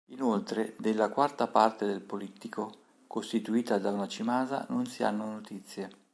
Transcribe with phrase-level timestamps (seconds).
[0.05, 2.71] Inoltre, della quarta parte del polittico,
[3.05, 5.89] costituita da una cimasa, non si hanno notizie.